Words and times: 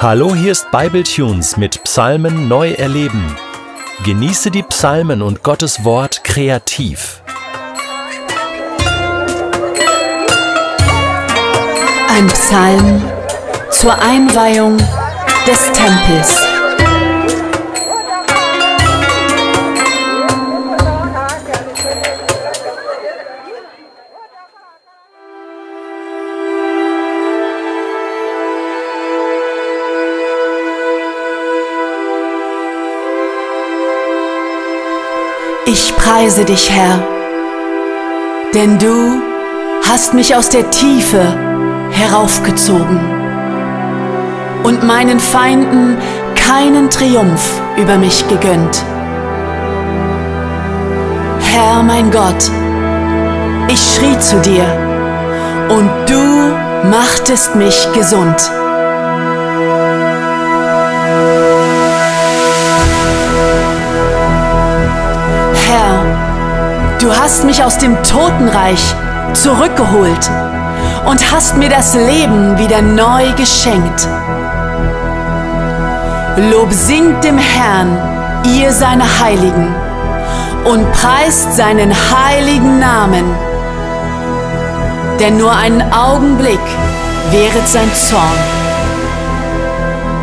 Hallo, 0.00 0.32
hier 0.32 0.52
ist 0.52 0.70
Bibletunes 0.70 1.56
mit 1.56 1.82
Psalmen 1.82 2.46
neu 2.46 2.70
erleben. 2.70 3.34
Genieße 4.04 4.52
die 4.52 4.62
Psalmen 4.62 5.22
und 5.22 5.42
Gottes 5.42 5.82
Wort 5.82 6.22
kreativ. 6.22 7.20
Ein 12.08 12.28
Psalm 12.28 13.02
zur 13.70 14.00
Einweihung 14.00 14.76
des 15.48 15.72
Tempels. 15.72 16.57
Ich 35.70 35.94
preise 35.96 36.46
dich, 36.46 36.70
Herr, 36.70 36.98
denn 38.54 38.78
du 38.78 39.20
hast 39.86 40.14
mich 40.14 40.34
aus 40.34 40.48
der 40.48 40.70
Tiefe 40.70 41.20
heraufgezogen 41.90 42.98
und 44.62 44.82
meinen 44.82 45.20
Feinden 45.20 45.98
keinen 46.34 46.88
Triumph 46.88 47.60
über 47.76 47.98
mich 47.98 48.26
gegönnt. 48.28 48.82
Herr 51.52 51.82
mein 51.82 52.10
Gott, 52.10 52.50
ich 53.68 53.94
schrie 53.94 54.18
zu 54.20 54.40
dir 54.40 54.64
und 55.68 55.90
du 56.08 56.88
machtest 56.88 57.56
mich 57.56 57.86
gesund. 57.92 58.50
Du 67.00 67.14
hast 67.14 67.44
mich 67.44 67.62
aus 67.62 67.78
dem 67.78 67.96
Totenreich 68.02 68.80
zurückgeholt 69.32 70.30
und 71.06 71.32
hast 71.32 71.56
mir 71.56 71.68
das 71.68 71.94
Leben 71.94 72.58
wieder 72.58 72.82
neu 72.82 73.30
geschenkt. 73.36 74.08
Lob 76.50 76.72
singt 76.72 77.22
dem 77.22 77.38
Herrn, 77.38 77.96
ihr 78.44 78.72
seine 78.72 79.04
Heiligen, 79.20 79.72
und 80.64 80.90
preist 80.92 81.56
seinen 81.56 81.94
heiligen 81.94 82.80
Namen. 82.80 83.24
Denn 85.20 85.36
nur 85.36 85.54
einen 85.54 85.82
Augenblick 85.92 86.66
wäret 87.30 87.68
sein 87.68 87.94
Zorn, 87.94 88.38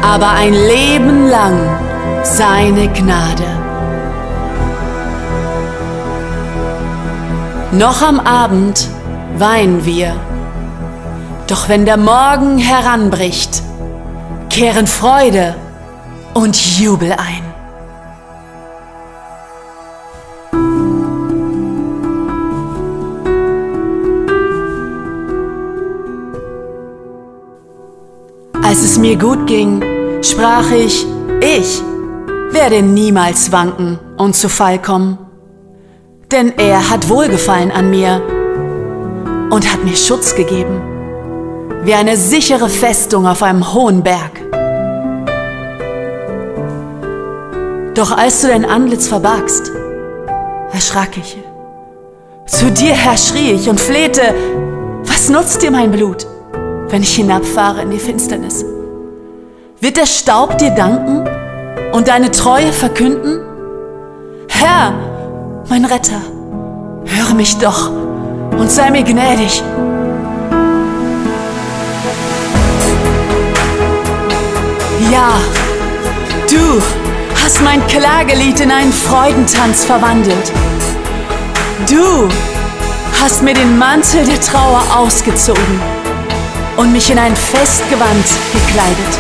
aber 0.02 0.30
ein 0.32 0.54
Leben 0.54 1.30
lang 1.30 1.58
seine 2.24 2.90
Gnade. 2.90 3.65
Noch 7.78 8.02
am 8.02 8.22
Abend 8.22 8.88
weinen 9.38 9.84
wir, 9.86 10.16
doch 11.48 11.68
wenn 11.68 11.84
der 11.84 11.98
Morgen 11.98 12.58
heranbricht, 12.58 13.62
kehren 14.50 14.88
Freude 14.88 15.56
und 16.34 16.56
Jubel 16.80 17.12
ein. 17.12 17.44
Als 28.64 28.80
es 28.84 28.98
mir 28.98 29.18
gut 29.18 29.48
ging, 29.48 29.84
sprach 30.24 30.72
ich, 30.72 31.06
ich 31.42 31.82
werde 32.52 32.82
niemals 32.82 33.52
wanken 33.52 34.00
und 34.16 34.34
zu 34.34 34.48
Fall 34.48 34.82
kommen 34.82 35.25
denn 36.36 36.58
er 36.58 36.90
hat 36.90 37.08
Wohlgefallen 37.08 37.72
an 37.72 37.90
mir 37.90 38.22
und 39.52 39.72
hat 39.72 39.86
mir 39.86 39.96
Schutz 39.96 40.36
gegeben, 40.36 40.82
wie 41.84 41.94
eine 41.94 42.18
sichere 42.18 42.68
Festung 42.68 43.26
auf 43.26 43.42
einem 43.42 43.74
hohen 43.74 44.04
Berg. 44.04 44.42
Doch 47.94 48.12
als 48.12 48.42
du 48.42 48.50
dein 48.50 48.66
Antlitz 48.66 49.08
verbargst, 49.08 49.72
erschrak 50.74 51.16
ich. 51.16 51.38
Zu 52.48 52.70
dir, 52.70 52.92
Herr, 52.92 53.18
schrie 53.18 53.54
ich 53.54 53.70
und 53.70 53.80
flehte, 53.80 54.22
was 55.06 55.30
nutzt 55.30 55.62
dir 55.62 55.72
mein 55.72 55.90
Blut, 55.90 56.28
wenn 56.90 57.02
ich 57.02 57.16
hinabfahre 57.16 57.84
in 57.84 57.92
die 57.92 58.00
Finsternis? 58.00 58.66
Wird 59.80 59.96
der 59.96 60.06
Staub 60.06 60.58
dir 60.58 60.72
danken 60.72 61.24
und 61.94 62.10
deine 62.10 62.30
Treue 62.30 62.74
verkünden? 62.74 63.40
Herr, 64.50 65.15
mein 65.70 65.86
Retter, 65.86 66.22
höre 67.06 67.34
mich 67.34 67.58
doch 67.58 67.90
und 68.58 68.72
sei 68.72 68.92
mir 68.92 69.04
gnädig. 69.04 69.64
Ja, 75.12 75.34
du 76.50 76.82
hast 77.44 77.62
mein 77.64 77.86
Klagelied 77.88 78.60
in 78.60 78.72
einen 78.72 78.94
Freudentanz 78.94 79.86
verwandelt. 79.86 80.52
Du 81.90 82.28
hast 83.22 83.42
mir 83.42 83.54
den 83.54 83.78
Mantel 83.78 84.26
der 84.26 84.42
Trauer 84.42 84.84
ausgezogen 84.96 85.80
und 86.78 86.92
mich 86.92 87.10
in 87.10 87.18
ein 87.18 87.36
Festgewand 87.36 88.26
gekleidet. 88.52 89.20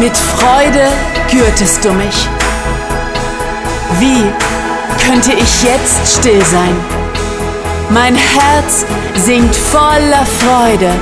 Mit 0.00 0.16
Freude 0.16 0.88
gürtest 1.30 1.84
du 1.84 1.92
mich 1.92 2.29
wie 3.98 4.24
könnte 5.04 5.32
ich 5.32 5.62
jetzt 5.62 6.18
still 6.18 6.44
sein? 6.44 6.76
Mein 7.90 8.14
Herz 8.14 8.86
singt 9.16 9.54
voller 9.54 10.24
Freude 10.38 10.92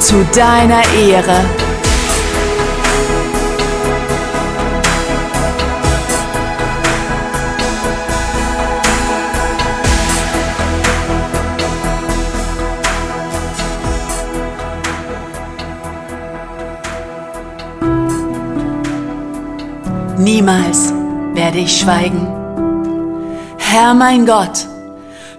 zu 0.00 0.24
deiner 0.34 0.82
Ehre. 1.08 1.40
Niemals 20.18 21.03
werde 21.34 21.58
ich 21.58 21.80
schweigen. 21.80 22.26
Herr 23.58 23.92
mein 23.94 24.24
Gott, 24.24 24.66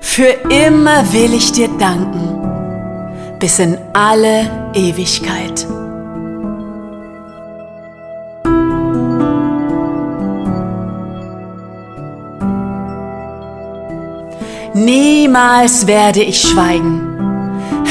für 0.01 0.35
immer 0.49 1.11
will 1.13 1.33
ich 1.33 1.51
dir 1.51 1.69
danken, 1.79 3.37
bis 3.39 3.59
in 3.59 3.77
alle 3.93 4.71
Ewigkeit. 4.73 5.65
Niemals 14.73 15.87
werde 15.87 16.21
ich 16.21 16.41
schweigen. 16.41 17.01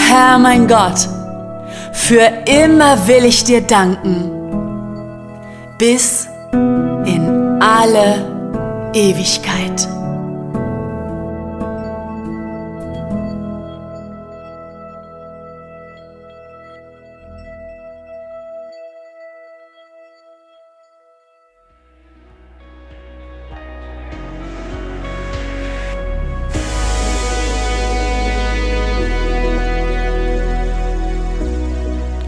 Herr 0.06 0.38
mein 0.38 0.69
Gott, 0.69 1.09
für 1.92 2.31
immer 2.44 3.06
will 3.09 3.25
ich 3.25 3.42
dir 3.44 3.62
danken, 3.62 4.31
bis 5.78 6.28
alle 7.84 8.91
Ewigkeit. 8.95 9.87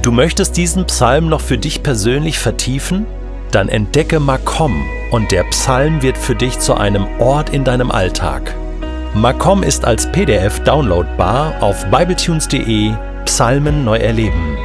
Du 0.02 0.12
möchtest 0.12 0.58
diesen 0.58 0.84
Psalm 0.84 1.30
noch 1.30 1.40
für 1.40 1.56
dich 1.56 1.82
persönlich 1.82 2.38
vertiefen? 2.38 3.06
Dann 3.52 3.70
entdecke 3.70 4.20
Makom 4.20 4.84
und 5.10 5.30
der 5.30 5.44
Psalm 5.44 6.02
wird 6.02 6.18
für 6.18 6.34
dich 6.34 6.58
zu 6.58 6.74
einem 6.74 7.06
Ort 7.18 7.50
in 7.50 7.64
deinem 7.64 7.90
Alltag. 7.90 8.54
Makom 9.14 9.62
ist 9.62 9.84
als 9.84 10.10
PDF 10.12 10.60
downloadbar 10.60 11.62
auf 11.62 11.84
bibletunes.de 11.90 12.92
Psalmen 13.24 13.84
neu 13.84 13.96
erleben. 13.96 14.55